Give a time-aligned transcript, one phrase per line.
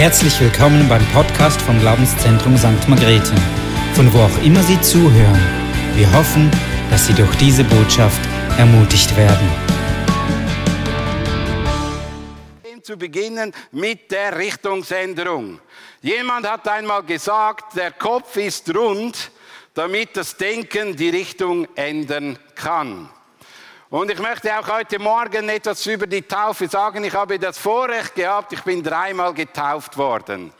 [0.00, 2.88] Herzlich willkommen beim Podcast vom Glaubenszentrum St.
[2.88, 3.34] Margrethe,
[3.92, 5.38] von wo auch immer Sie zuhören.
[5.94, 6.50] Wir hoffen,
[6.88, 8.18] dass Sie durch diese Botschaft
[8.56, 9.46] ermutigt werden.
[12.82, 15.60] Zu beginnen mit der Richtungsänderung.
[16.00, 19.30] Jemand hat einmal gesagt, der Kopf ist rund,
[19.74, 23.10] damit das Denken die Richtung ändern kann.
[23.92, 27.02] Und ich möchte auch heute Morgen etwas über die Taufe sagen.
[27.02, 30.52] Ich habe das Vorrecht gehabt, ich bin dreimal getauft worden.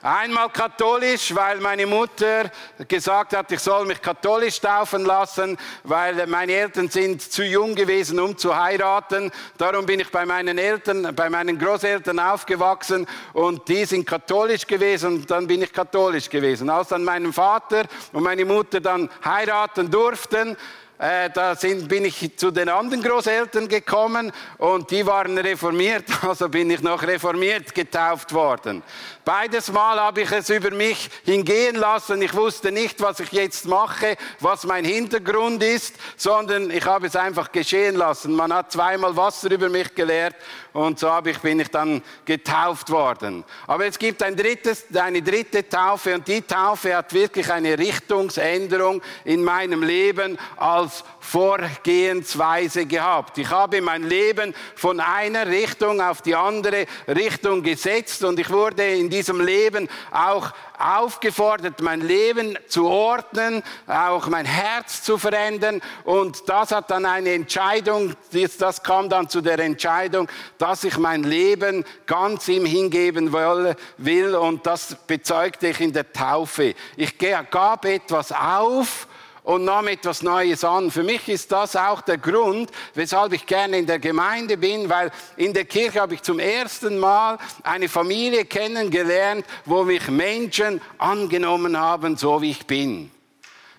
[0.00, 2.50] Einmal katholisch, weil meine Mutter
[2.88, 8.18] gesagt hat, ich soll mich katholisch taufen lassen, weil meine Eltern sind zu jung gewesen,
[8.18, 9.30] um zu heiraten.
[9.58, 15.16] Darum bin ich bei meinen Eltern, bei meinen Großeltern aufgewachsen und die sind katholisch gewesen
[15.16, 16.70] und dann bin ich katholisch gewesen.
[16.70, 20.56] Als dann mein Vater und meine Mutter dann heiraten durften,
[21.02, 26.48] äh, da sind, bin ich zu den anderen Großeltern gekommen und die waren reformiert, also
[26.48, 28.84] bin ich noch reformiert getauft worden.
[29.24, 32.22] Beides Mal habe ich es über mich hingehen lassen.
[32.22, 37.16] Ich wusste nicht, was ich jetzt mache, was mein Hintergrund ist, sondern ich habe es
[37.16, 38.34] einfach geschehen lassen.
[38.34, 40.36] Man hat zweimal Wasser über mich gelehrt
[40.72, 43.44] und so habe ich, bin ich dann getauft worden.
[43.66, 49.02] Aber es gibt ein drittes, eine dritte Taufe und die Taufe hat wirklich eine Richtungsänderung
[49.24, 53.38] in meinem Leben als Vorgehensweise gehabt.
[53.38, 58.84] Ich habe mein Leben von einer Richtung auf die andere Richtung gesetzt und ich wurde
[58.84, 65.80] in diesem Leben auch aufgefordert, mein Leben zu ordnen, auch mein Herz zu verändern.
[66.04, 68.14] Und das hat dann eine Entscheidung,
[68.58, 74.34] das kam dann zu der Entscheidung, dass ich mein Leben ganz ihm hingeben will.
[74.34, 76.74] Und das bezeugte ich in der Taufe.
[76.96, 79.06] Ich gab etwas auf
[79.44, 80.90] und nahm etwas Neues an.
[80.90, 85.10] Für mich ist das auch der Grund, weshalb ich gerne in der Gemeinde bin, weil
[85.36, 91.78] in der Kirche habe ich zum ersten Mal eine Familie kennengelernt, wo mich Menschen angenommen
[91.78, 93.10] haben, so wie ich bin.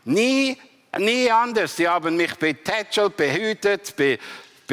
[0.06, 0.58] Nie,
[0.98, 1.78] nie anders.
[1.78, 4.20] Sie haben mich betätschelt, behütet, be,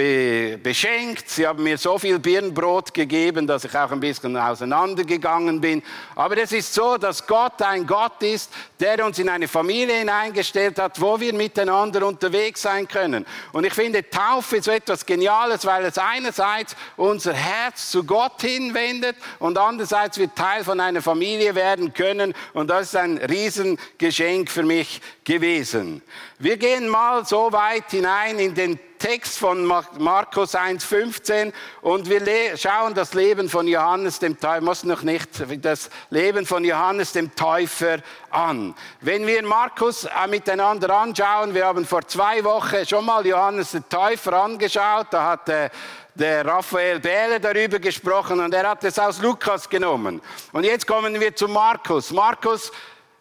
[0.01, 1.29] be, beschenkt.
[1.29, 5.83] Sie haben mir so viel Birnbrot gegeben, dass ich auch ein bisschen auseinandergegangen bin.
[6.15, 10.79] Aber es ist so, dass Gott ein Gott ist, der uns in eine Familie hineingestellt
[10.79, 13.27] hat, wo wir miteinander unterwegs sein können.
[13.53, 19.17] Und ich finde Taufe so etwas Geniales, weil es einerseits unser Herz zu Gott hinwendet
[19.39, 22.33] und andererseits wir Teil von einer Familie werden können.
[22.55, 26.03] Und das ist ein Riesengeschenk für mich gewesen.
[26.43, 31.53] Wir gehen mal so weit hinein in den Text von Markus 1,15
[31.83, 35.29] und wir schauen das Leben von Johannes dem Täufer, muss noch nicht,
[35.63, 37.99] das Leben von Johannes dem Täufer
[38.31, 38.75] an.
[39.03, 43.87] Wenn wir Markus äh, miteinander anschauen, wir haben vor zwei Wochen schon mal Johannes den
[43.91, 45.71] Täufer angeschaut, da hat der,
[46.15, 50.23] der Raphael Bähle darüber gesprochen und er hat es aus Lukas genommen.
[50.53, 52.11] Und jetzt kommen wir zu Markus.
[52.13, 52.73] Markus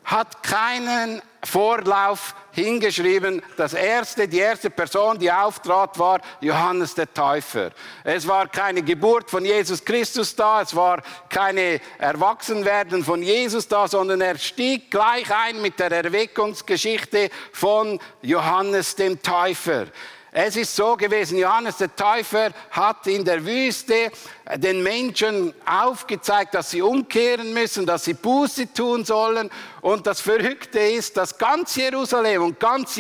[0.10, 7.70] hat keinen Vorlauf hingeschrieben, das erste, die erste Person, die auftrat, war Johannes der Täufer.
[8.04, 13.88] Es war keine Geburt von Jesus Christus da, es war keine Erwachsenwerden von Jesus da,
[13.88, 19.86] sondern er stieg gleich ein mit der Erweckungsgeschichte von Johannes dem Täufer.
[20.32, 24.12] Es ist so gewesen, Johannes der Täufer hat in der Wüste
[24.58, 29.50] den Menschen aufgezeigt, dass sie umkehren müssen, dass sie Buße tun sollen.
[29.82, 33.00] Und das Verrückte ist, dass ganz Jerusalem und ganz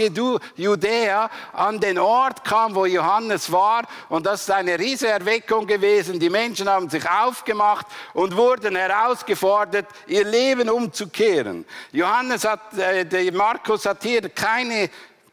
[0.56, 3.84] Judäa an den Ort kam, wo Johannes war.
[4.10, 6.20] Und das ist eine riesige Erweckung gewesen.
[6.20, 11.66] Die Menschen haben sich aufgemacht und wurden herausgefordert, ihr Leben umzukehren.
[11.92, 14.90] Johannes hat, äh, Markus hat hier keine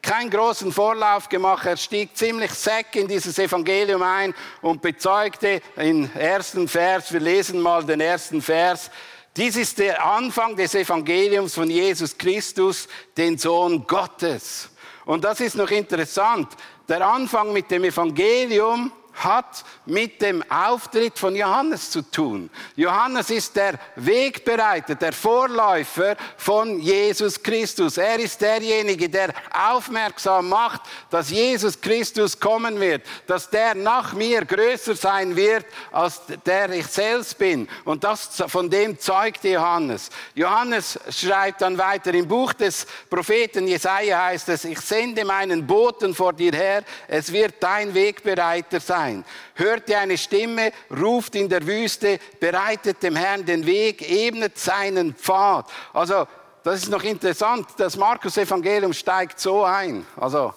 [0.07, 1.67] keinen großen Vorlauf gemacht.
[1.67, 7.61] Er stieg ziemlich sack in dieses Evangelium ein und bezeugte im ersten Vers, wir lesen
[7.61, 8.91] mal den ersten Vers,
[9.37, 14.71] dies ist der Anfang des Evangeliums von Jesus Christus, den Sohn Gottes.
[15.05, 16.49] Und das ist noch interessant.
[16.89, 22.51] Der Anfang mit dem Evangelium hat mit dem Auftritt von Johannes zu tun.
[22.77, 27.97] Johannes ist der Wegbereiter, der Vorläufer von Jesus Christus.
[27.97, 34.45] Er ist derjenige, der aufmerksam macht, dass Jesus Christus kommen wird, dass der nach mir
[34.45, 37.69] größer sein wird, als der ich selbst bin.
[37.85, 40.11] Und das, von dem zeugt Johannes.
[40.35, 46.15] Johannes schreibt dann weiter im Buch des Propheten Jesaja heißt es, ich sende meinen Boten
[46.15, 49.25] vor dir her, es wird dein Wegbereiter sein sein.
[49.55, 55.15] Hört ihr eine Stimme, ruft in der Wüste, bereitet dem Herrn den Weg, ebnet seinen
[55.15, 55.67] Pfad.
[55.93, 56.27] Also,
[56.63, 57.69] das ist noch interessant.
[57.77, 60.05] Das Markus-Evangelium steigt so ein.
[60.17, 60.53] Also,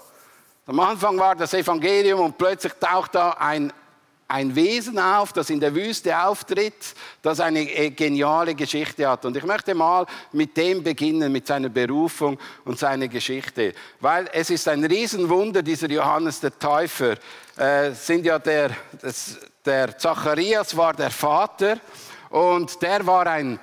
[0.65, 3.71] am Anfang war das Evangelium und plötzlich taucht da ein
[4.29, 6.93] ein Wesen auf, das in der Wüste auftritt,
[7.23, 9.25] das eine äh, geniale Geschichte hat.
[9.25, 13.73] Und ich möchte mal mit dem beginnen, mit seiner Berufung und seiner Geschichte.
[13.99, 17.15] Weil es ist ein Riesenwunder, dieser Johannes der Täufer.
[17.57, 18.69] Äh, sind ja der,
[19.65, 21.79] der Zacharias war der Vater
[22.29, 23.59] und der war ein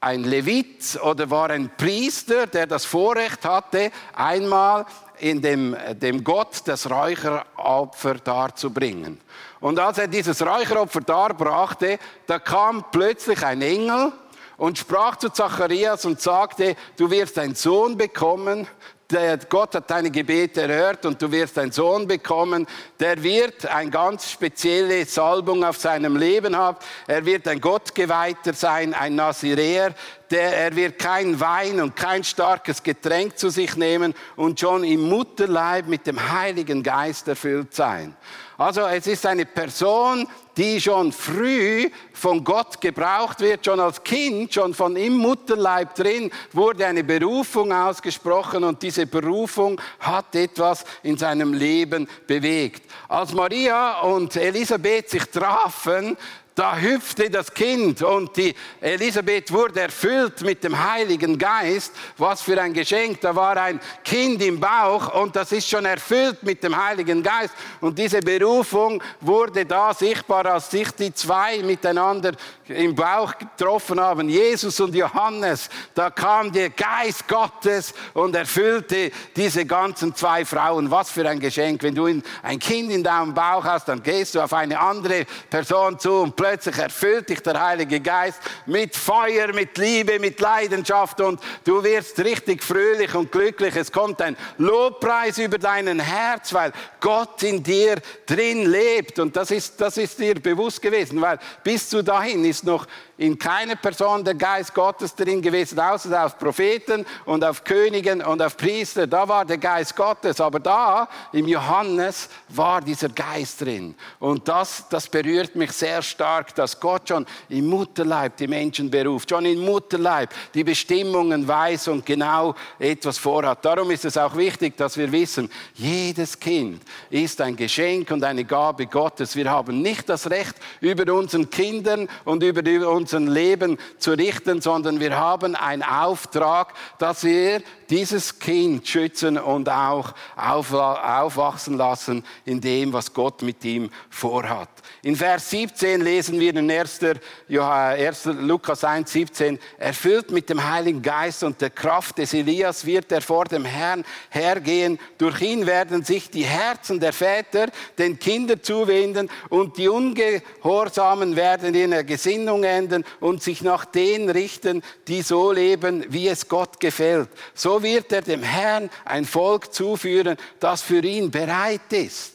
[0.00, 4.86] ein Levit oder war ein Priester, der das Vorrecht hatte, einmal
[5.18, 9.20] in dem, dem Gott das Räucheropfer darzubringen.
[9.60, 14.12] Und als er dieses Räucheropfer darbrachte, da kam plötzlich ein Engel
[14.56, 18.68] und sprach zu Zacharias und sagte, du wirst einen Sohn bekommen,
[19.10, 22.66] der Gott hat deine Gebete erhört und du wirst einen Sohn bekommen,
[23.00, 26.76] der wird eine ganz spezielle Salbung auf seinem Leben haben.
[27.06, 29.94] Er wird ein Gottgeweihter sein, ein Naziräer,
[30.30, 35.08] der, er wird kein Wein und kein starkes Getränk zu sich nehmen und schon im
[35.08, 38.16] Mutterleib mit dem Heiligen Geist erfüllt sein.
[38.58, 40.26] Also es ist eine Person,
[40.56, 46.32] die schon früh von Gott gebraucht wird, schon als Kind, schon von im Mutterleib drin,
[46.52, 52.90] wurde eine Berufung ausgesprochen und diese Berufung hat etwas in seinem Leben bewegt.
[53.06, 56.16] Als Maria und Elisabeth sich trafen,
[56.58, 61.92] da hüpfte das Kind und die Elisabeth wurde erfüllt mit dem Heiligen Geist.
[62.16, 63.20] Was für ein Geschenk.
[63.20, 67.54] Da war ein Kind im Bauch und das ist schon erfüllt mit dem Heiligen Geist.
[67.80, 72.32] Und diese Berufung wurde da sichtbar, als sich die zwei miteinander
[72.66, 75.70] im Bauch getroffen haben, Jesus und Johannes.
[75.94, 80.90] Da kam der Geist Gottes und erfüllte diese ganzen zwei Frauen.
[80.90, 81.84] Was für ein Geschenk.
[81.84, 82.06] Wenn du
[82.42, 86.34] ein Kind in deinem Bauch hast, dann gehst du auf eine andere Person zu und
[86.34, 91.84] plötzlich plötzlich erfüllt dich der Heilige Geist mit Feuer, mit Liebe, mit Leidenschaft und du
[91.84, 93.76] wirst richtig fröhlich und glücklich.
[93.76, 99.50] Es kommt ein Lobpreis über deinen Herz, weil Gott in dir drin lebt und das
[99.50, 102.86] ist, das ist dir bewusst gewesen, weil bis zu dahin ist noch
[103.18, 108.40] in keiner Person der Geist Gottes drin gewesen, außer auf Propheten und auf Königen und
[108.40, 109.08] auf Priester.
[109.08, 113.96] Da war der Geist Gottes, aber da im Johannes war dieser Geist drin.
[114.20, 119.30] Und das, das berührt mich sehr stark, dass Gott schon im Mutterleib die Menschen beruft,
[119.30, 123.64] schon im Mutterleib die Bestimmungen weiß und genau etwas vorhat.
[123.64, 128.44] Darum ist es auch wichtig, dass wir wissen, jedes Kind ist ein Geschenk und eine
[128.44, 129.34] Gabe Gottes.
[129.34, 134.60] Wir haben nicht das Recht, über unseren Kindern und über unsere unser Leben zu richten,
[134.60, 142.60] sondern wir haben einen Auftrag, dass wir dieses Kind schützen und auch aufwachsen lassen in
[142.60, 144.68] dem, was Gott mit ihm vorhat.
[145.08, 147.00] In Vers 17 lesen wir in 1.
[147.48, 148.24] 1.
[148.40, 153.22] Lukas 1, 17, erfüllt mit dem Heiligen Geist und der Kraft des Elias wird er
[153.22, 154.98] vor dem Herrn hergehen.
[155.16, 161.74] Durch ihn werden sich die Herzen der Väter den Kindern zuwenden und die Ungehorsamen werden
[161.74, 166.80] in der Gesinnung enden und sich nach denen richten, die so leben, wie es Gott
[166.80, 167.30] gefällt.
[167.54, 172.34] So wird er dem Herrn ein Volk zuführen, das für ihn bereit ist.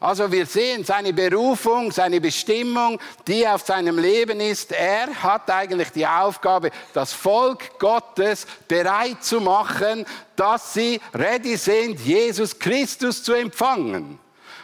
[0.00, 4.70] Also wir sehen seine Berufung, seine Bestimmung, die auf seinem Leben ist.
[4.70, 10.06] Er hat eigentlich die Aufgabe, das Volk Gottes bereit zu machen,
[10.36, 14.20] dass sie ready sind, Jesus Christus zu empfangen.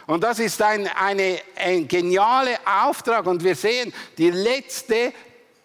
[0.07, 3.25] Und das ist ein, eine, ein genialer Auftrag.
[3.25, 5.11] Und wir sehen, die letzte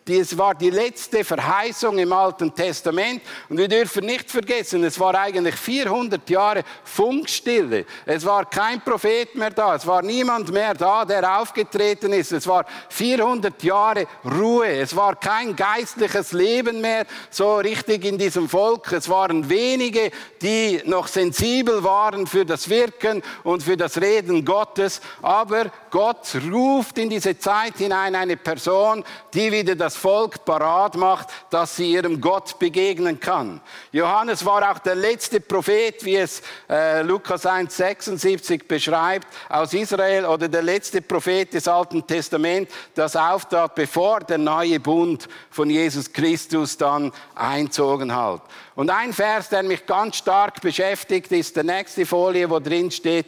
[0.08, 3.22] es war die letzte Verheißung im Alten Testament.
[3.48, 7.84] Und wir dürfen nicht vergessen, es war eigentlich 400 Jahre Funkstille.
[8.06, 9.76] Es war kein Prophet mehr da.
[9.76, 12.32] Es war niemand mehr da, der aufgetreten ist.
[12.32, 14.68] Es war 400 Jahre Ruhe.
[14.68, 18.92] Es war kein geistliches Leben mehr so richtig in diesem Volk.
[18.92, 20.10] Es waren wenige,
[20.42, 25.00] die noch sensibel waren für das Wirken und für das Reden Gottes.
[25.22, 29.04] Aber Gott ruft in diese Zeit hinein eine Person,
[29.34, 33.60] die wieder das Volk parat macht, dass sie ihrem Gott begegnen kann.
[33.92, 40.48] Johannes war auch der letzte Prophet, wie es äh, Lukas 1,76 beschreibt, aus Israel oder
[40.48, 46.76] der letzte Prophet des Alten Testaments, das auftrat, bevor der neue Bund von Jesus Christus
[46.76, 48.42] dann einzogen hat.
[48.74, 53.26] Und ein Vers, der mich ganz stark beschäftigt, ist der nächste Folie, wo drin steht,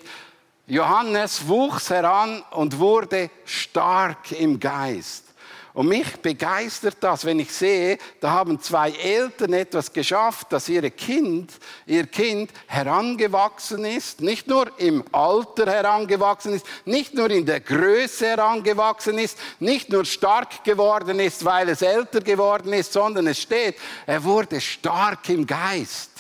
[0.67, 5.32] Johannes wuchs heran und wurde stark im Geist.
[5.75, 10.91] Und mich begeistert das, wenn ich sehe, da haben zwei Eltern etwas geschafft, dass ihre
[10.91, 11.51] Kind,
[11.87, 18.27] ihr Kind herangewachsen ist, nicht nur im Alter herangewachsen ist, nicht nur in der Größe
[18.27, 23.77] herangewachsen ist, nicht nur stark geworden ist, weil es älter geworden ist, sondern es steht,
[24.07, 26.12] er wurde stark im Geist.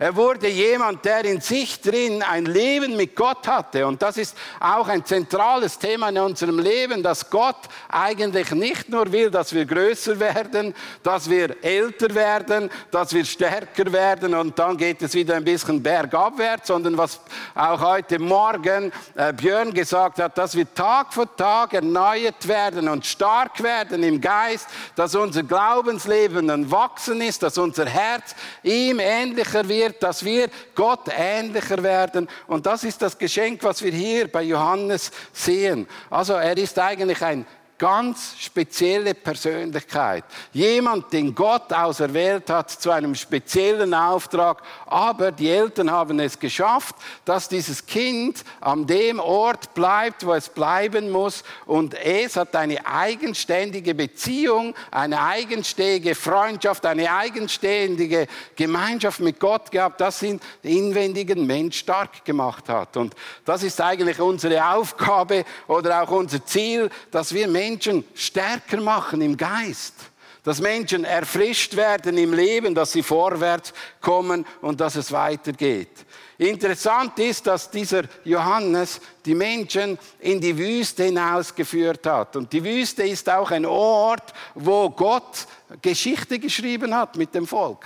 [0.00, 3.84] Er wurde jemand, der in sich drin ein Leben mit Gott hatte.
[3.84, 7.56] Und das ist auch ein zentrales Thema in unserem Leben, dass Gott
[7.88, 13.92] eigentlich nicht nur will, dass wir größer werden, dass wir älter werden, dass wir stärker
[13.92, 17.20] werden und dann geht es wieder ein bisschen bergabwärts, sondern was
[17.56, 23.04] auch heute Morgen äh, Björn gesagt hat, dass wir Tag für Tag erneuert werden und
[23.04, 29.68] stark werden im Geist, dass unser Glaubensleben ein Wachsen ist, dass unser Herz ihm ähnlicher
[29.68, 32.28] wird wird, dass wir Gott ähnlicher werden.
[32.46, 35.88] Und das ist das Geschenk, was wir hier bei Johannes sehen.
[36.10, 37.46] Also er ist eigentlich ein
[37.78, 40.24] ganz spezielle Persönlichkeit.
[40.52, 44.62] Jemand, den Gott auserwählt hat zu einem speziellen Auftrag.
[44.86, 50.48] Aber die Eltern haben es geschafft, dass dieses Kind an dem Ort bleibt, wo es
[50.48, 51.44] bleiben muss.
[51.66, 60.00] Und es hat eine eigenständige Beziehung, eine eigenständige Freundschaft, eine eigenständige Gemeinschaft mit Gott gehabt,
[60.00, 62.96] das den inwendigen Mensch stark gemacht hat.
[62.96, 68.80] Und das ist eigentlich unsere Aufgabe oder auch unser Ziel, dass wir Menschen Menschen stärker
[68.80, 69.94] machen im Geist.
[70.42, 75.90] Dass Menschen erfrischt werden im Leben, dass sie vorwärts kommen und dass es weitergeht.
[76.38, 82.36] Interessant ist, dass dieser Johannes die Menschen in die Wüste hinausgeführt hat.
[82.36, 85.46] Und die Wüste ist auch ein Ort, wo Gott
[85.82, 87.84] Geschichte geschrieben hat mit dem Volk.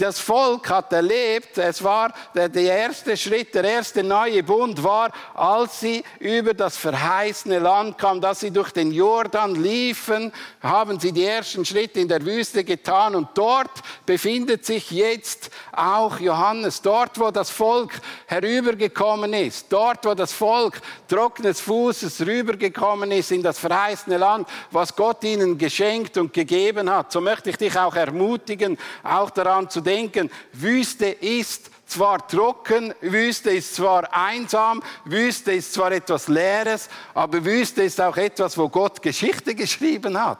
[0.00, 5.10] Das Volk hat erlebt, es war der, der, erste Schritt, der erste neue Bund war,
[5.34, 11.10] als sie über das verheißene Land kamen, dass sie durch den Jordan liefen, haben sie
[11.10, 13.72] die ersten Schritte in der Wüste getan und dort
[14.06, 20.80] befindet sich jetzt auch Johannes, dort wo das Volk herübergekommen ist, dort wo das Volk
[21.08, 27.10] trockenes Fußes rübergekommen ist in das verheißene Land, was Gott ihnen geschenkt und gegeben hat.
[27.10, 33.50] So möchte ich dich auch ermutigen, auch daran zu denken, Wüste ist zwar trocken, Wüste
[33.50, 39.00] ist zwar einsam, Wüste ist zwar etwas Leeres, aber Wüste ist auch etwas, wo Gott
[39.00, 40.38] Geschichte geschrieben hat.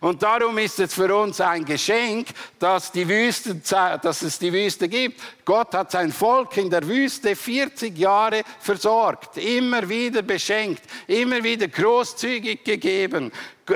[0.00, 4.88] Und darum ist es für uns ein Geschenk, dass, die Wüste, dass es die Wüste
[4.88, 5.20] gibt.
[5.44, 11.68] Gott hat sein Volk in der Wüste 40 Jahre versorgt, immer wieder beschenkt, immer wieder
[11.68, 13.30] großzügig gegeben.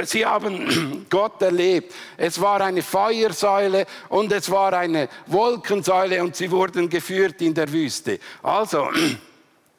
[0.05, 1.95] Sie haben Gott erlebt.
[2.17, 7.71] Es war eine Feuersäule und es war eine Wolkensäule und sie wurden geführt in der
[7.71, 8.19] Wüste.
[8.43, 8.89] Also,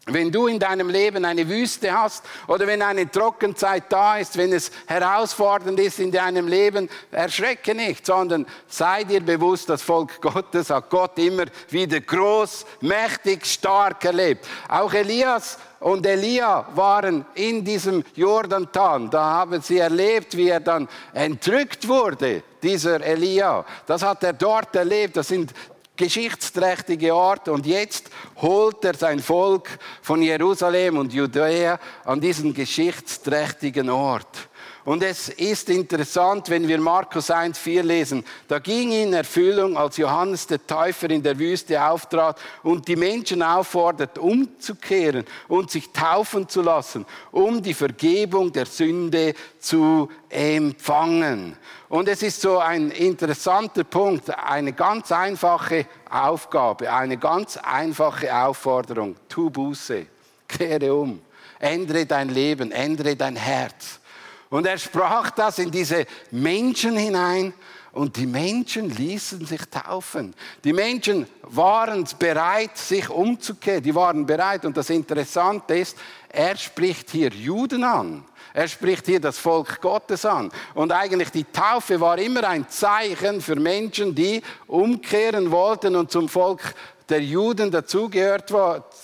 [0.07, 4.53] wenn du in deinem Leben eine Wüste hast oder wenn eine Trockenzeit da ist, wenn
[4.53, 10.69] es herausfordernd ist in deinem Leben, erschrecke nicht, sondern sei dir bewusst, das Volk Gottes
[10.69, 14.45] hat Gott immer wieder groß, mächtig, stark erlebt.
[14.69, 19.09] Auch Elias und Elia waren in diesem Jordantal.
[19.09, 23.65] Da haben sie erlebt, wie er dann entrückt wurde, dieser Elia.
[23.87, 25.17] Das hat er dort erlebt.
[25.17, 25.51] Das sind
[25.95, 33.89] geschichtsträchtige Ort und jetzt holt er sein Volk von Jerusalem und Judäa an diesen geschichtsträchtigen
[33.89, 34.49] Ort.
[34.85, 39.97] Und es ist interessant, wenn wir Markus 1, 4 lesen, da ging in Erfüllung, als
[39.97, 46.47] Johannes der Täufer in der Wüste auftrat und die Menschen auffordert, umzukehren und sich taufen
[46.47, 51.57] zu lassen, um die Vergebung der Sünde zu empfangen.
[51.89, 59.15] Und es ist so ein interessanter Punkt, eine ganz einfache Aufgabe, eine ganz einfache Aufforderung.
[59.29, 60.05] Tu Buße,
[60.47, 61.21] kehre um,
[61.57, 63.99] ändere dein Leben, ändere dein Herz.
[64.49, 67.53] Und er sprach das in diese Menschen hinein
[67.95, 70.33] und die Menschen ließen sich taufen.
[70.65, 73.81] Die Menschen waren bereit, sich umzukehren.
[73.81, 74.65] Die waren bereit.
[74.65, 75.97] Und das Interessante ist,
[76.27, 78.25] er spricht hier Juden an.
[78.53, 80.51] Er spricht hier das Volk Gottes an.
[80.73, 86.27] Und eigentlich die Taufe war immer ein Zeichen für Menschen, die umkehren wollten und zum
[86.27, 86.73] Volk
[87.09, 88.49] der Juden dazugehört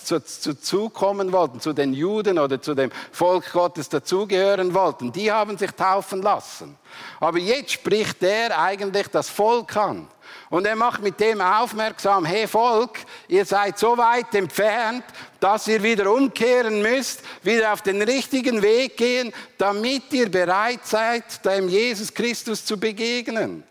[0.04, 0.20] zu,
[0.60, 5.70] zukommen wollten, zu den Juden oder zu dem Volk Gottes dazugehören wollten, die haben sich
[5.72, 6.76] taufen lassen.
[7.20, 10.08] Aber jetzt spricht er eigentlich das Volk an.
[10.50, 15.04] Und er macht mit dem aufmerksam, hey Volk, ihr seid so weit entfernt,
[15.40, 21.44] dass ihr wieder umkehren müsst, wieder auf den richtigen Weg gehen, damit ihr bereit seid,
[21.44, 23.64] dem Jesus Christus zu begegnen.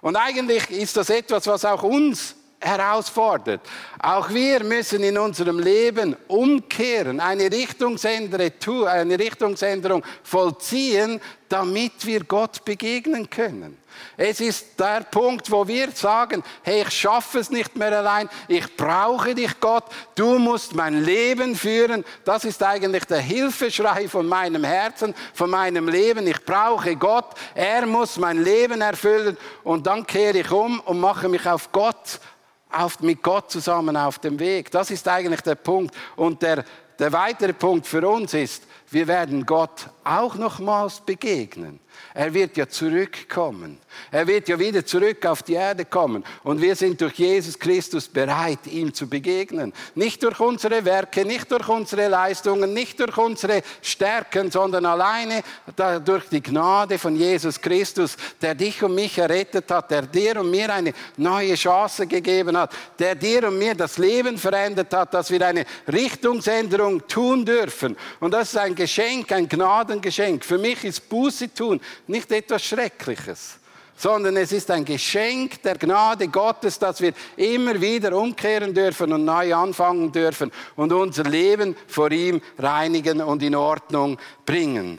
[0.00, 3.60] Und eigentlich ist das etwas, was auch uns herausfordert.
[3.98, 13.76] Auch wir müssen in unserem Leben umkehren, eine Richtungsänderung, vollziehen, damit wir Gott begegnen können.
[14.16, 18.76] Es ist der Punkt, wo wir sagen, hey, ich schaffe es nicht mehr allein, ich
[18.76, 22.04] brauche dich Gott, du musst mein Leben führen.
[22.24, 26.26] Das ist eigentlich der Hilfeschrei von meinem Herzen, von meinem Leben.
[26.26, 31.28] Ich brauche Gott, er muss mein Leben erfüllen und dann kehre ich um und mache
[31.28, 32.20] mich auf Gott
[32.72, 34.70] auf, mit Gott zusammen auf dem Weg.
[34.70, 35.94] Das ist eigentlich der Punkt.
[36.16, 36.64] Und der,
[36.98, 41.78] der weitere Punkt für uns ist, wir werden Gott auch nochmals begegnen.
[42.12, 43.78] Er wird ja zurückkommen.
[44.10, 46.24] Er wird ja wieder zurück auf die Erde kommen.
[46.42, 49.72] Und wir sind durch Jesus Christus bereit, ihm zu begegnen.
[49.94, 55.42] Nicht durch unsere Werke, nicht durch unsere Leistungen, nicht durch unsere Stärken, sondern alleine
[56.04, 60.50] durch die Gnade von Jesus Christus, der dich und mich errettet hat, der dir und
[60.50, 65.30] mir eine neue Chance gegeben hat, der dir und mir das Leben verändert hat, dass
[65.30, 67.96] wir eine Richtungsänderung tun dürfen.
[68.18, 70.42] Und das ist ein Geschenk, ein Gnadengeschenk.
[70.42, 73.58] Für mich ist Buße tun nicht etwas Schreckliches,
[73.94, 79.26] sondern es ist ein Geschenk der Gnade Gottes, dass wir immer wieder umkehren dürfen und
[79.26, 84.98] neu anfangen dürfen und unser Leben vor ihm reinigen und in Ordnung bringen.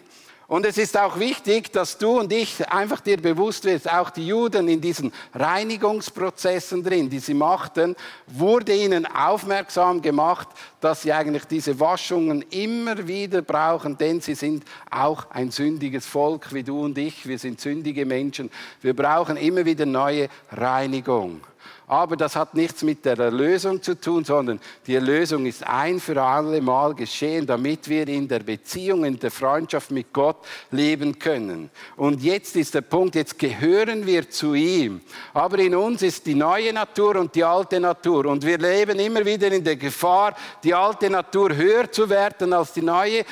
[0.52, 4.28] Und es ist auch wichtig, dass du und ich einfach dir bewusst wirst, auch die
[4.28, 7.96] Juden in diesen Reinigungsprozessen drin, die sie machten,
[8.28, 10.50] wurde ihnen aufmerksam gemacht,
[10.82, 16.54] dass sie eigentlich diese Waschungen immer wieder brauchen, denn sie sind auch ein sündiges Volk
[16.54, 17.26] wie du und ich.
[17.26, 18.52] Wir sind sündige Menschen.
[18.82, 21.40] Wir brauchen immer wieder neue Reinigung.
[21.88, 26.22] Aber das hat nichts mit der Erlösung zu tun, sondern die Erlösung ist ein für
[26.22, 30.38] alle Mal geschehen, damit wir in der Beziehung, in der Freundschaft mit Gott
[30.72, 31.70] leben können.
[31.98, 35.02] Und jetzt ist der Punkt, jetzt gehören wir zu ihm.
[35.34, 38.28] Aber in uns ist die neue Natur und die alte Natur.
[38.28, 42.72] Und wir leben immer wieder in der Gefahr, die alte Natur höher zu werden als
[42.72, 43.26] die neue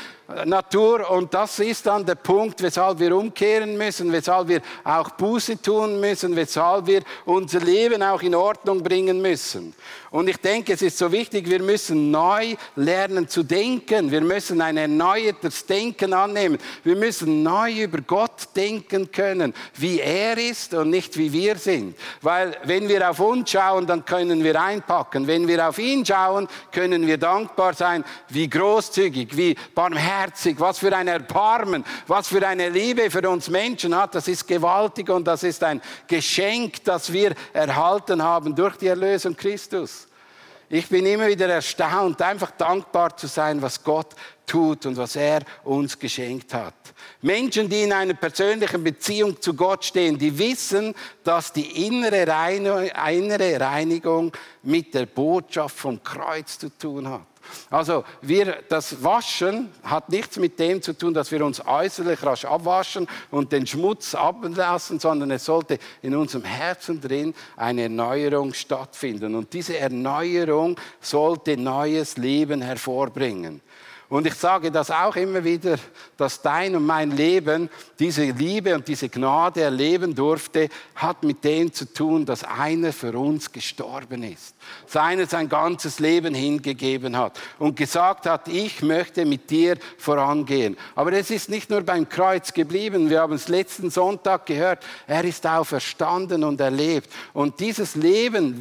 [0.45, 1.09] Natur.
[1.09, 5.99] Und das ist dann der Punkt, weshalb wir umkehren müssen, weshalb wir auch Buße tun
[5.99, 9.73] müssen, weshalb wir unser Leben auch in Ordnung bringen müssen.
[10.11, 14.09] Und ich denke, es ist so wichtig, wir müssen neu lernen zu denken.
[14.11, 16.57] Wir müssen ein erneuertes Denken annehmen.
[16.83, 21.95] Wir müssen neu über Gott denken können, wie er ist und nicht wie wir sind.
[22.21, 25.27] Weil wenn wir auf uns schauen, dann können wir einpacken.
[25.27, 30.18] Wenn wir auf ihn schauen, können wir dankbar sein, wie großzügig, wie barmherzig,
[30.59, 34.15] was für ein Erbarmen, was für eine Liebe für uns Menschen hat.
[34.15, 39.35] Das ist gewaltig und das ist ein Geschenk, das wir erhalten haben durch die Erlösung
[39.35, 40.09] Christus.
[40.71, 44.13] Ich bin immer wieder erstaunt, einfach dankbar zu sein, was Gott
[44.45, 46.75] tut und was er uns geschenkt hat.
[47.21, 50.93] Menschen, die in einer persönlichen Beziehung zu Gott stehen, die wissen,
[51.23, 57.28] dass die innere Reinigung mit der Botschaft vom Kreuz zu tun hat.
[57.69, 62.45] Also wir, das Waschen hat nichts mit dem zu tun, dass wir uns äußerlich rasch
[62.45, 69.35] abwaschen und den Schmutz ablassen, sondern es sollte in unserem Herzen drin eine Erneuerung stattfinden.
[69.35, 73.61] Und diese Erneuerung sollte neues Leben hervorbringen.
[74.09, 75.77] Und ich sage das auch immer wieder,
[76.17, 77.69] dass dein und mein Leben
[77.99, 83.15] diese Liebe und diese Gnade erleben durfte, hat mit dem zu tun, dass einer für
[83.15, 84.55] uns gestorben ist.
[84.87, 90.75] Seiner sein ganzes Leben hingegeben hat und gesagt hat, ich möchte mit dir vorangehen.
[90.95, 93.11] Aber es ist nicht nur beim Kreuz geblieben.
[93.11, 94.83] Wir haben es letzten Sonntag gehört.
[95.05, 97.11] Er ist auferstanden und erlebt.
[97.33, 98.59] Und dieses Leben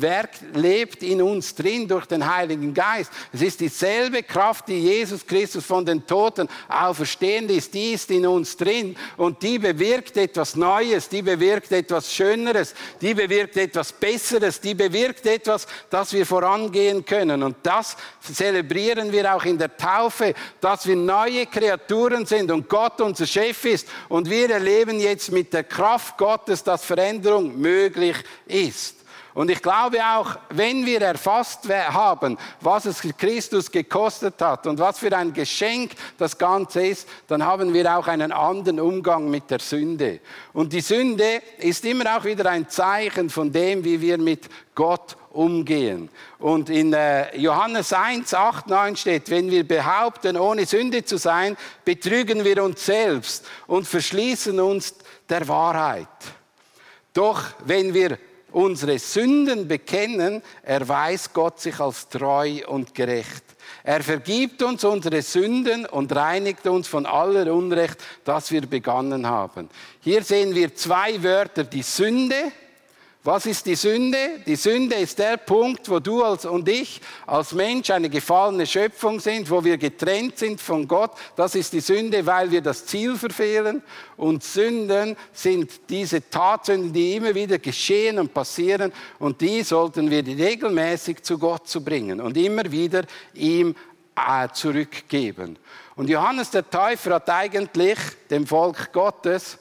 [0.53, 3.11] lebt in uns drin durch den Heiligen Geist.
[3.33, 8.11] Es ist dieselbe Kraft, die Jesus Christus Christus von den Toten auferstehen ist, die ist
[8.11, 13.93] in uns drin und die bewirkt etwas Neues, die bewirkt etwas Schöneres, die bewirkt etwas
[13.93, 17.43] Besseres, die bewirkt etwas, dass wir vorangehen können.
[17.43, 23.01] Und das zelebrieren wir auch in der Taufe, dass wir neue Kreaturen sind und Gott
[23.01, 28.98] unser Chef ist und wir erleben jetzt mit der Kraft Gottes, dass Veränderung möglich ist.
[29.39, 34.99] Und ich glaube auch, wenn wir erfasst haben, was es Christus gekostet hat und was
[34.99, 39.61] für ein Geschenk das Ganze ist, dann haben wir auch einen anderen Umgang mit der
[39.61, 40.19] Sünde.
[40.53, 45.17] Und die Sünde ist immer auch wieder ein Zeichen von dem, wie wir mit Gott
[45.31, 46.09] umgehen.
[46.41, 51.57] Und in äh, Johannes 1, 8, 9 steht, wenn wir behaupten, ohne Sünde zu sein,
[51.85, 54.97] betrügen wir uns selbst und verschließen uns
[55.29, 56.09] der Wahrheit.
[57.13, 58.19] Doch wenn wir
[58.53, 63.45] unsere Sünden bekennen, erweist Gott sich als treu und gerecht.
[63.85, 69.69] Er vergibt uns unsere Sünden und reinigt uns von aller Unrecht, das wir begangen haben.
[70.01, 72.53] Hier sehen wir zwei Wörter, die Sünde
[73.25, 74.41] was ist die Sünde?
[74.47, 79.19] Die Sünde ist der Punkt, wo du als, und ich als Mensch eine gefallene Schöpfung
[79.19, 81.11] sind, wo wir getrennt sind von Gott.
[81.35, 83.83] Das ist die Sünde, weil wir das Ziel verfehlen.
[84.17, 88.93] Und Sünden sind diese Tatsünden, die immer wieder geschehen und passieren.
[89.19, 93.03] Und die sollten wir regelmäßig zu Gott zu bringen und immer wieder
[93.35, 93.75] ihm
[94.15, 95.59] äh, zurückgeben.
[95.97, 97.99] Und Johannes der Täufer hat eigentlich
[98.31, 99.59] dem Volk Gottes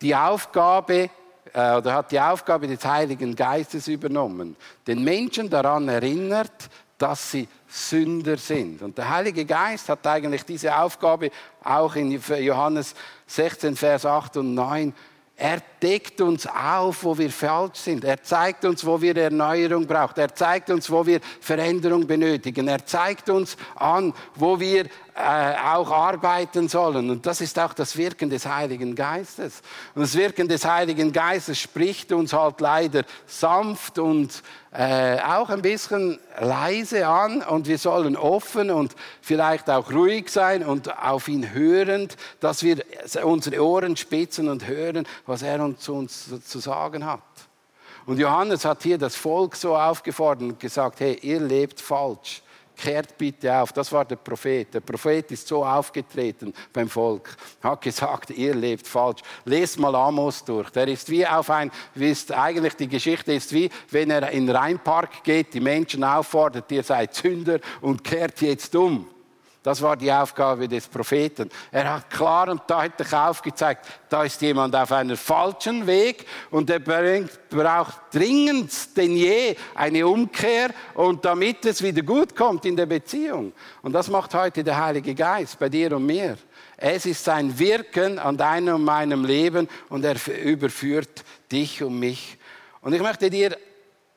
[0.00, 1.10] die Aufgabe
[1.52, 7.48] äh, oder hat die Aufgabe des Heiligen Geistes übernommen, den Menschen daran erinnert, dass sie
[7.66, 8.82] Sünder sind.
[8.82, 11.30] Und der Heilige Geist hat eigentlich diese Aufgabe
[11.64, 12.94] auch in Johannes
[13.26, 14.92] 16, Vers 8 und 9
[15.36, 18.04] er deckt uns auf, wo wir falsch sind.
[18.04, 20.18] Er zeigt uns, wo wir Erneuerung brauchen.
[20.18, 22.68] Er zeigt uns, wo wir Veränderung benötigen.
[22.68, 27.10] Er zeigt uns an, wo wir äh, auch arbeiten sollen.
[27.10, 29.60] Und das ist auch das Wirken des Heiligen Geistes.
[29.94, 35.62] Und das Wirken des Heiligen Geistes spricht uns halt leider sanft und äh, auch ein
[35.62, 41.52] bisschen leise an und wir sollen offen und vielleicht auch ruhig sein und auf ihn
[41.52, 42.84] hörend, dass wir
[43.24, 47.22] unsere Ohren spitzen und hören, was er uns zu uns zu sagen hat.
[48.06, 52.42] Und Johannes hat hier das Volk so aufgefordert und gesagt, hey, ihr lebt falsch
[52.80, 53.72] kehrt bitte auf.
[53.72, 54.72] Das war der Prophet.
[54.72, 59.20] Der Prophet ist so aufgetreten beim Volk, hat gesagt, ihr lebt falsch.
[59.44, 60.70] Lest mal Amos durch.
[60.70, 64.46] Der ist wie auf ein, wie ist eigentlich die Geschichte ist wie, wenn er in
[64.46, 69.06] den Rheinpark geht, die Menschen auffordert, ihr seid Sünder und kehrt jetzt um.
[69.62, 71.50] Das war die Aufgabe des Propheten.
[71.70, 76.78] Er hat klar und deutlich aufgezeigt, da ist jemand auf einem falschen Weg und er
[76.78, 83.52] braucht dringend denn je eine Umkehr und damit es wieder gut kommt in der Beziehung.
[83.82, 86.38] Und das macht heute der Heilige Geist bei dir und mir.
[86.78, 92.38] Es ist sein Wirken an deinem und meinem Leben und er überführt dich und mich.
[92.80, 93.58] Und ich möchte dir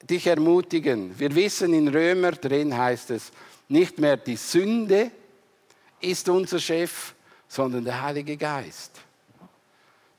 [0.09, 1.19] dich ermutigen.
[1.19, 3.33] Wir wissen in Römer drin heißt es,
[3.67, 5.11] nicht mehr die Sünde
[6.03, 7.13] ist unser Chef,
[7.47, 8.91] sondern der Heilige Geist.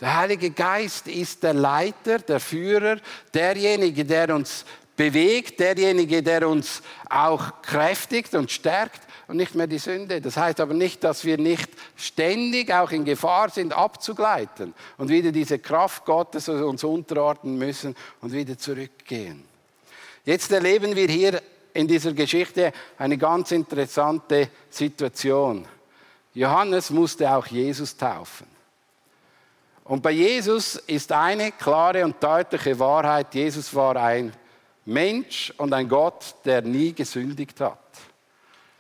[0.01, 2.99] Der Heilige Geist ist der Leiter, der Führer,
[3.33, 4.65] derjenige, der uns
[4.97, 10.21] bewegt, derjenige, der uns auch kräftigt und stärkt und nicht mehr die Sünde.
[10.21, 15.33] Das heißt aber nicht, dass wir nicht ständig auch in Gefahr sind, abzugleiten und wieder
[15.33, 19.45] diese Kraft Gottes uns unterordnen müssen und wieder zurückgehen.
[20.25, 21.43] Jetzt erleben wir hier
[21.73, 25.67] in dieser Geschichte eine ganz interessante Situation.
[26.35, 28.47] Johannes musste auch Jesus taufen.
[29.85, 34.33] Und bei Jesus ist eine klare und deutliche Wahrheit, Jesus war ein
[34.85, 37.79] Mensch und ein Gott, der nie gesündigt hat.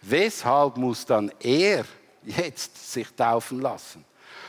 [0.02, 1.84] Weshalb muss dann er
[2.24, 4.04] jetzt sich taufen lassen?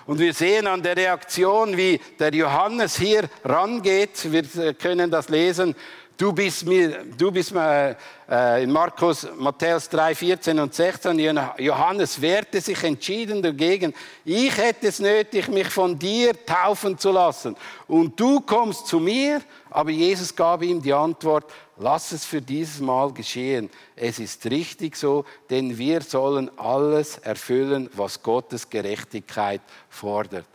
[0.06, 5.76] Und wir sehen an der Reaktion, wie der Johannes hier rangeht, wir können das lesen,
[6.18, 7.98] Du bist mir, du bist mir,
[8.30, 11.20] äh, in Markus, Matthäus 3, 14 und 16,
[11.58, 13.94] Johannes wehrte sich entschieden dagegen.
[14.24, 17.58] Ich hätte es nötig, mich von dir taufen zu lassen.
[17.88, 19.42] Und du kommst zu mir.
[19.70, 23.70] Aber Jesus gab ihm die Antwort, lass es für dieses Mal geschehen.
[23.94, 30.46] Es ist richtig so, denn wir sollen alles erfüllen, was Gottes Gerechtigkeit fordert.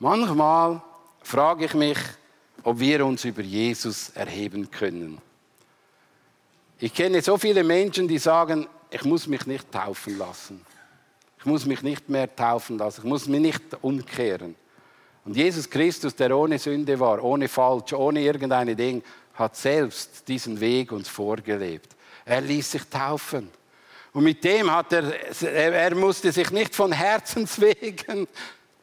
[0.00, 0.82] Manchmal
[1.22, 1.98] frage ich mich,
[2.62, 5.18] ob wir uns über Jesus erheben können.
[6.78, 10.64] Ich kenne so viele Menschen, die sagen, ich muss mich nicht taufen lassen.
[11.38, 13.00] Ich muss mich nicht mehr taufen lassen.
[13.02, 14.54] Ich muss mich nicht umkehren.
[15.24, 19.02] Und Jesus Christus, der ohne Sünde war, ohne Falsch, ohne irgendeine Ding,
[19.34, 21.94] hat selbst diesen Weg uns vorgelebt.
[22.24, 23.50] Er ließ sich taufen.
[24.12, 28.26] Und mit dem hat er, er musste sich nicht von Herzenswegen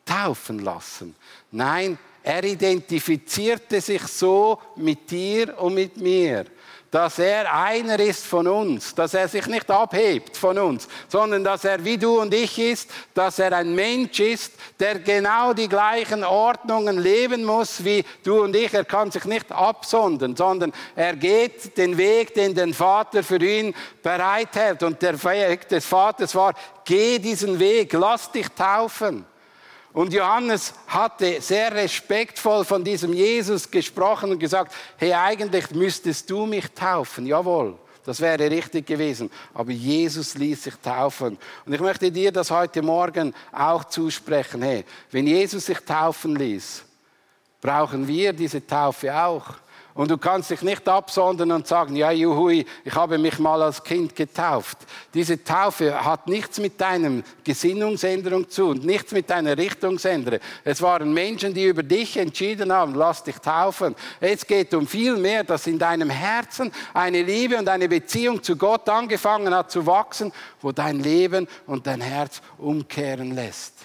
[0.05, 1.15] taufen lassen.
[1.51, 6.45] Nein, er identifizierte sich so mit dir und mit mir,
[6.89, 11.65] dass er einer ist von uns, dass er sich nicht abhebt von uns, sondern dass
[11.65, 16.23] er wie du und ich ist, dass er ein Mensch ist, der genau die gleichen
[16.23, 18.73] Ordnungen leben muss wie du und ich.
[18.73, 23.75] Er kann sich nicht absondern, sondern er geht den Weg, den den Vater für ihn
[24.01, 24.81] bereithält.
[24.81, 29.27] Und der Weg des Vaters war, geh diesen Weg, lass dich taufen.
[29.95, 36.45] Und Johannes hatte sehr respektvoll von diesem Jesus gesprochen und gesagt, hey, eigentlich müsstest du
[36.45, 37.25] mich taufen.
[37.25, 39.31] Jawohl, das wäre richtig gewesen.
[39.53, 41.37] Aber Jesus ließ sich taufen.
[41.65, 44.63] Und ich möchte dir das heute Morgen auch zusprechen.
[44.63, 46.83] Hey, wenn Jesus sich taufen ließ,
[47.61, 49.45] brauchen wir diese Taufe auch.
[49.95, 53.81] Und du kannst dich nicht absondern und sagen, ja, juhui, ich habe mich mal als
[53.81, 54.77] Kind getauft.
[55.13, 60.41] Diese Taufe hat nichts mit deinem Gesinnungsänderung zu und nichts mit deiner Richtungsänderung.
[60.65, 63.95] Es waren Menschen, die über dich entschieden haben, lass dich taufen.
[64.19, 68.57] Es geht um viel mehr, dass in deinem Herzen eine Liebe und eine Beziehung zu
[68.57, 73.75] Gott angefangen hat zu wachsen, wo dein Leben und dein Herz umkehren lässt.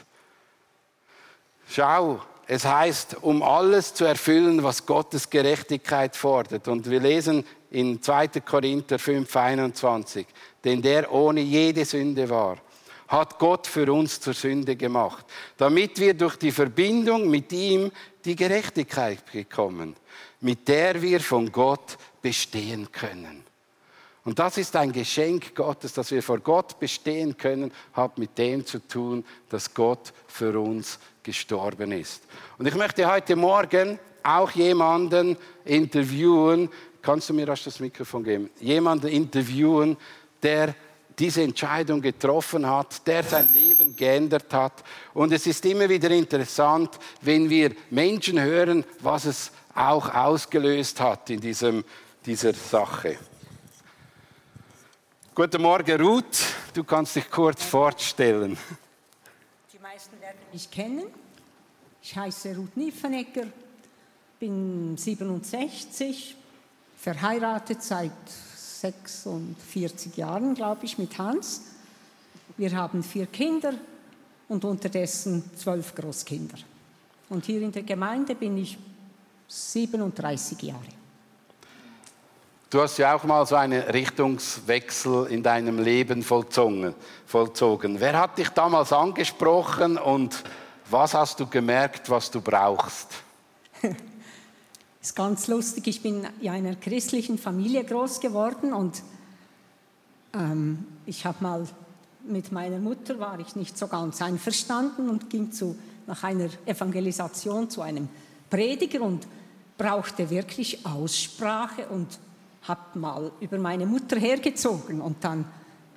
[1.68, 2.20] Schau,
[2.52, 6.66] es heißt, um alles zu erfüllen, was Gottes Gerechtigkeit fordert.
[6.66, 8.40] Und wir lesen in 2.
[8.40, 10.26] Korinther 5, 21,
[10.64, 12.56] denn der ohne jede Sünde war,
[13.06, 15.24] hat Gott für uns zur Sünde gemacht,
[15.58, 17.92] damit wir durch die Verbindung mit ihm
[18.24, 19.94] die Gerechtigkeit bekommen,
[20.40, 23.44] mit der wir von Gott bestehen können.
[24.24, 28.66] Und das ist ein Geschenk Gottes, dass wir vor Gott bestehen können, hat mit dem
[28.66, 32.24] zu tun, dass Gott für uns gestorben ist.
[32.58, 36.68] Und ich möchte heute Morgen auch jemanden interviewen,
[37.00, 39.96] kannst du mir das Mikrofon geben, jemanden interviewen,
[40.42, 40.74] der
[41.18, 44.82] diese Entscheidung getroffen hat, der sein Leben geändert hat.
[45.12, 51.28] Und es ist immer wieder interessant, wenn wir Menschen hören, was es auch ausgelöst hat
[51.30, 51.84] in diesem,
[52.24, 53.18] dieser Sache.
[55.42, 56.44] Guten Morgen, Ruth.
[56.74, 58.58] Du kannst dich kurz vorstellen.
[59.72, 61.06] Die meisten werden mich kennen.
[62.02, 63.46] Ich heiße Ruth Niefenegger,
[64.38, 66.36] bin 67,
[66.98, 68.12] verheiratet seit
[68.54, 71.62] 46 Jahren, glaube ich, mit Hans.
[72.58, 73.72] Wir haben vier Kinder
[74.46, 76.58] und unterdessen zwölf Großkinder.
[77.30, 78.76] Und hier in der Gemeinde bin ich
[79.48, 80.99] 37 Jahre.
[82.70, 86.94] Du hast ja auch mal so einen Richtungswechsel in deinem Leben vollzogen.
[87.26, 90.44] Wer hat dich damals angesprochen und
[90.88, 93.08] was hast du gemerkt, was du brauchst?
[95.02, 95.88] ist ganz lustig.
[95.88, 99.02] Ich bin in einer christlichen Familie groß geworden und
[100.32, 101.66] ähm, ich habe mal
[102.22, 107.68] mit meiner Mutter war ich nicht so ganz einverstanden und ging zu, nach einer Evangelisation
[107.68, 108.08] zu einem
[108.48, 109.26] Prediger und
[109.76, 112.06] brauchte wirklich Aussprache und
[112.62, 115.44] habe mal über meine Mutter hergezogen und dann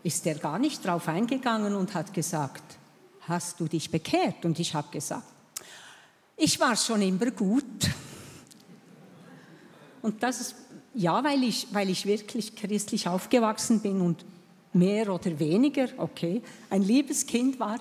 [0.03, 2.63] ist er gar nicht drauf eingegangen und hat gesagt,
[3.27, 4.45] hast du dich bekehrt?
[4.45, 5.23] Und ich habe gesagt,
[6.35, 7.89] ich war schon immer gut.
[10.01, 10.55] Und das ist,
[10.93, 14.25] ja, weil ich, weil ich wirklich christlich aufgewachsen bin und
[14.73, 17.79] mehr oder weniger, okay, ein liebes Kind war.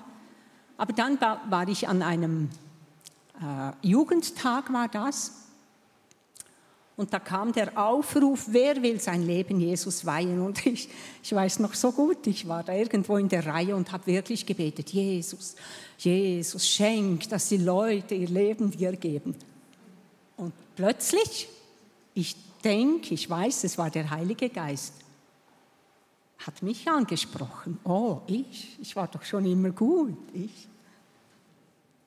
[0.77, 2.49] Aber dann war ich an einem
[3.41, 5.42] äh, Jugendtag, war das,
[6.95, 10.39] und da kam der Aufruf, wer will sein Leben Jesus weihen?
[10.41, 10.87] Und ich,
[11.23, 14.45] ich weiß noch so gut, ich war da irgendwo in der Reihe und habe wirklich
[14.45, 15.55] gebetet, Jesus,
[15.97, 19.35] Jesus, schenk, dass die Leute ihr Leben dir geben.
[20.37, 21.47] Und plötzlich,
[22.13, 24.93] ich denke, ich weiß, es war der Heilige Geist,
[26.45, 27.79] hat mich angesprochen.
[27.85, 30.67] Oh, ich, ich war doch schon immer gut, ich.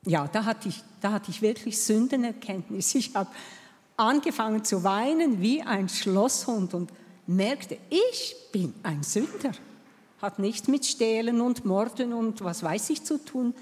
[0.05, 2.95] Ja, da hatte ich, da hatte ich wirklich Sündenerkenntnis.
[2.95, 3.31] Ich habe
[3.97, 6.91] angefangen zu weinen wie ein Schlosshund und
[7.27, 9.53] merkte, ich bin ein Sünder.
[10.21, 13.55] Hat nichts mit Stehlen und Morden und was weiß ich zu tun,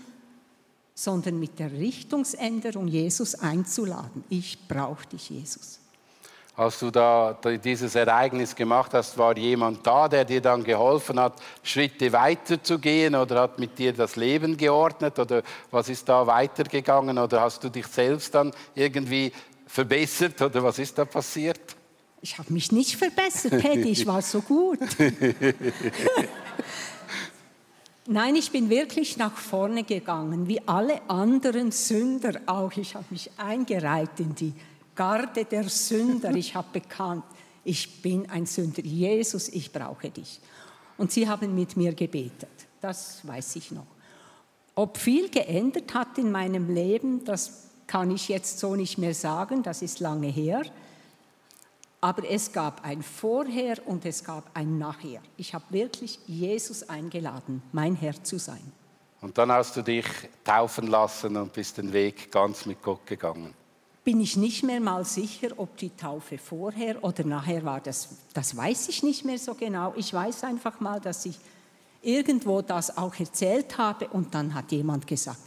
[0.95, 4.25] sondern mit der Richtungsänderung, Jesus einzuladen.
[4.29, 5.81] Ich brauche dich, Jesus.
[6.57, 11.33] Als du da dieses Ereignis gemacht hast, war jemand da, der dir dann geholfen hat,
[11.65, 15.43] Schritte weiterzugehen oder hat mit dir das Leben geordnet oder
[15.73, 19.33] was ist da weitergegangen oder hast du dich selbst dann irgendwie
[19.67, 21.61] verbessert oder was ist da passiert?
[22.21, 24.79] Ich habe mich nicht verbessert, Paddy, ich war so gut.
[28.07, 32.73] Nein, ich bin wirklich nach vorne gegangen, wie alle anderen Sünder auch.
[32.77, 34.53] Ich habe mich eingereiht in die
[34.95, 36.35] Garde der Sünder.
[36.35, 37.25] Ich habe bekannt,
[37.65, 38.83] ich bin ein Sünder.
[38.83, 40.41] Jesus, ich brauche dich.
[40.97, 42.51] Und sie haben mit mir gebetet.
[42.81, 43.87] Das weiß ich noch.
[44.75, 49.63] Ob viel geändert hat in meinem Leben, das kann ich jetzt so nicht mehr sagen,
[49.63, 50.63] das ist lange her.
[52.01, 55.21] Aber es gab ein Vorher und es gab ein Nachher.
[55.37, 58.61] Ich habe wirklich Jesus eingeladen, mein Herr zu sein.
[59.23, 60.05] Und dann hast du dich
[60.45, 63.55] taufen lassen und bist den Weg ganz mit Gott gegangen.
[64.05, 67.81] Bin ich nicht mehr mal sicher, ob die Taufe vorher oder nachher war.
[67.81, 69.95] Das, das weiß ich nicht mehr so genau.
[69.97, 71.39] Ich weiß einfach mal, dass ich
[72.03, 75.39] irgendwo das auch erzählt habe und dann hat jemand gesagt,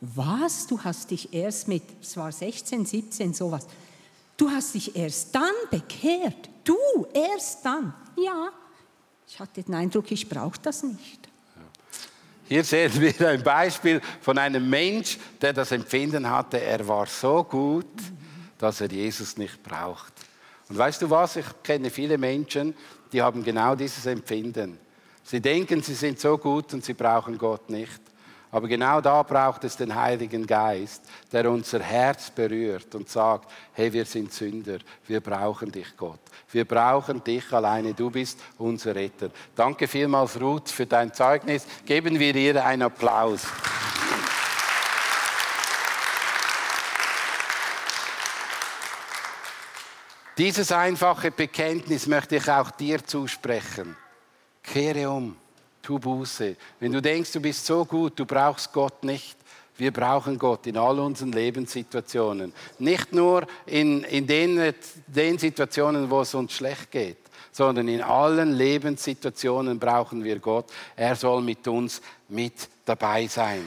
[0.00, 0.66] was?
[0.66, 3.66] Du hast dich erst mit, es war 16, 17, sowas.
[4.36, 6.48] Du hast dich erst dann bekehrt.
[6.64, 6.76] Du,
[7.12, 7.92] erst dann.
[8.16, 8.50] Ja,
[9.26, 11.28] ich hatte den Eindruck, ich brauche das nicht.
[12.48, 17.44] Hier sehen wir ein Beispiel von einem Mensch, der das Empfinden hatte, er war so
[17.44, 17.86] gut,
[18.56, 20.14] dass er Jesus nicht braucht.
[20.68, 22.74] Und weißt du was, ich kenne viele Menschen,
[23.12, 24.78] die haben genau dieses Empfinden.
[25.24, 28.00] Sie denken, sie sind so gut und sie brauchen Gott nicht.
[28.50, 33.92] Aber genau da braucht es den Heiligen Geist, der unser Herz berührt und sagt, hey,
[33.92, 36.20] wir sind Sünder, wir brauchen dich, Gott.
[36.50, 39.30] Wir brauchen dich alleine, du bist unser Retter.
[39.54, 41.66] Danke vielmals, Ruth, für dein Zeugnis.
[41.84, 43.42] Geben wir ihr einen Applaus.
[50.38, 53.96] Dieses einfache Bekenntnis möchte ich auch dir zusprechen.
[54.62, 55.36] Kehre um
[55.88, 56.54] tu Buße.
[56.80, 59.38] Wenn du denkst, du bist so gut, du brauchst Gott nicht.
[59.78, 62.52] Wir brauchen Gott in all unseren Lebenssituationen.
[62.78, 64.74] Nicht nur in, in den,
[65.06, 67.16] den Situationen, wo es uns schlecht geht,
[67.52, 70.66] sondern in allen Lebenssituationen brauchen wir Gott.
[70.94, 73.64] Er soll mit uns mit dabei sein.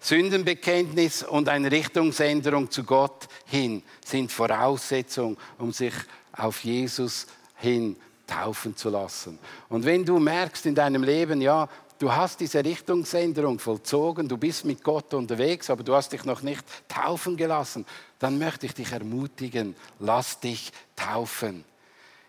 [0.00, 5.94] Sündenbekenntnis und eine Richtungsänderung zu Gott hin sind Voraussetzung, um sich
[6.32, 7.94] auf Jesus hin
[8.28, 9.38] taufen zu lassen.
[9.68, 14.64] Und wenn du merkst in deinem Leben, ja, du hast diese Richtungsänderung vollzogen, du bist
[14.64, 17.84] mit Gott unterwegs, aber du hast dich noch nicht taufen gelassen,
[18.20, 21.64] dann möchte ich dich ermutigen, lass dich taufen.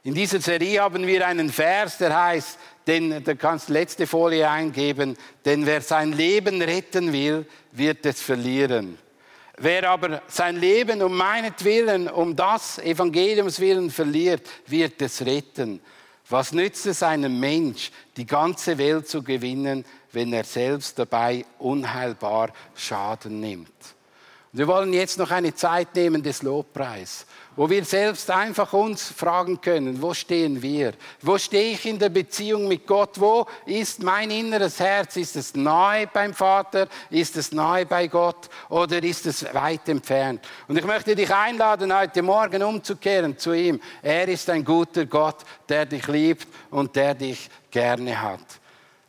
[0.03, 2.57] In dieser Serie haben wir einen Vers, der heißt,
[2.87, 8.21] denn da kannst du letzte Folie eingeben, denn wer sein Leben retten will, wird es
[8.21, 8.97] verlieren.
[9.61, 15.81] Wer aber sein Leben um meinetwillen, um das Evangeliums willen verliert, wird es retten.
[16.29, 22.53] Was nützt es einem Mensch, die ganze Welt zu gewinnen, wenn er selbst dabei unheilbar
[22.73, 23.73] Schaden nimmt?
[24.51, 29.61] Wir wollen jetzt noch eine Zeit nehmen des Lobpreis, wo wir selbst einfach uns fragen
[29.61, 30.93] können, wo stehen wir?
[31.21, 33.19] Wo stehe ich in der Beziehung mit Gott?
[33.19, 35.17] Wo ist mein inneres Herz?
[35.17, 36.87] Ist es nahe beim Vater?
[37.11, 38.49] Ist es nahe bei Gott?
[38.69, 40.43] Oder ist es weit entfernt?
[40.67, 43.79] Und ich möchte dich einladen, heute Morgen umzukehren zu ihm.
[44.01, 48.58] Er ist ein guter Gott, der dich liebt und der dich gerne hat.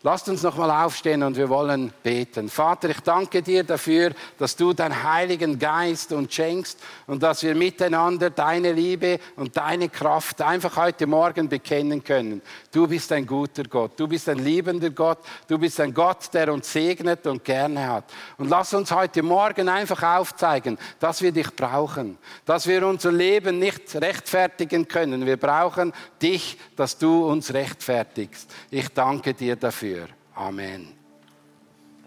[0.02, 2.48] Lasst uns nochmal aufstehen und wir wollen beten.
[2.48, 7.54] Vater, ich danke dir dafür, dass du deinen Heiligen Geist uns schenkst und dass wir
[7.54, 12.40] miteinander deine Liebe und deine Kraft einfach heute Morgen bekennen können.
[12.72, 16.50] Du bist ein guter Gott, du bist ein liebender Gott, du bist ein Gott, der
[16.50, 18.04] uns segnet und gerne hat.
[18.38, 23.58] Und lass uns heute Morgen einfach aufzeigen, dass wir dich brauchen, dass wir unser Leben
[23.58, 25.26] nicht rechtfertigen können.
[25.26, 28.50] Wir brauchen dich, dass du uns rechtfertigst.
[28.70, 29.89] Ich danke dir dafür.
[30.37, 30.99] Amen.